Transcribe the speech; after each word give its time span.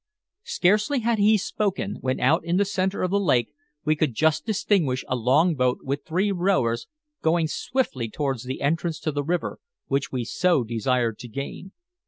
Scarcely 0.45 1.01
had 1.01 1.19
he 1.19 1.37
spoken 1.37 1.97
when 2.01 2.19
out 2.19 2.43
in 2.43 2.57
the 2.57 2.65
center 2.65 3.03
of 3.03 3.11
the 3.11 3.19
lake 3.19 3.53
we 3.85 3.95
could 3.95 4.15
just 4.15 4.47
distinguish 4.47 5.05
a 5.07 5.15
long 5.15 5.53
boat 5.53 5.81
with 5.83 6.05
three 6.05 6.31
rowers 6.31 6.87
going 7.21 7.47
swiftly 7.47 8.09
towards 8.09 8.41
the 8.45 8.61
entrance 8.63 8.99
to 9.01 9.11
the 9.11 9.23
river, 9.23 9.59
which 9.85 10.11
we 10.11 10.25
so 10.25 10.63
desired 10.63 11.19
to 11.19 11.27
gain. 11.27 11.71